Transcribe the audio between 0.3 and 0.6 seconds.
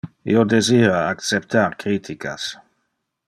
Io